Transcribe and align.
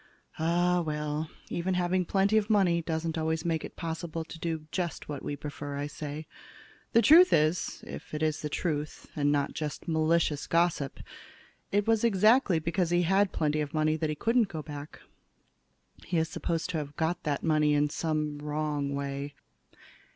"Ah, 0.39 0.81
well, 0.81 1.29
even 1.49 1.75
having 1.75 2.05
plenty 2.05 2.35
of 2.35 2.49
money 2.49 2.81
doesn't 2.81 3.19
always 3.19 3.45
make 3.45 3.63
it 3.63 3.75
possible 3.75 4.23
to 4.23 4.39
do 4.39 4.65
just 4.71 5.07
what 5.07 5.21
we 5.21 5.35
prefer," 5.35 5.77
I 5.77 5.85
say. 5.85 6.25
"The 6.93 7.03
truth 7.03 7.31
is, 7.31 7.83
if 7.85 8.11
it 8.15 8.23
is 8.23 8.41
the 8.41 8.49
truth, 8.49 9.11
and 9.15 9.31
not 9.31 9.53
just 9.53 9.87
malicious 9.87 10.47
gossip, 10.47 11.01
it 11.71 11.85
was 11.87 12.03
exactly 12.03 12.57
because 12.57 12.89
he 12.89 13.03
had 13.03 13.31
plenty 13.31 13.61
of 13.61 13.75
money 13.75 13.95
that 13.95 14.09
he 14.09 14.15
couldn't 14.15 14.47
go 14.47 14.63
back. 14.63 14.99
He 16.03 16.17
is 16.17 16.29
supposed 16.29 16.71
to 16.71 16.79
have 16.79 16.95
got 16.95 17.21
that 17.21 17.43
money 17.43 17.75
in 17.75 17.89
some 17.91 18.39
wrong 18.39 18.95
way. 18.95 19.35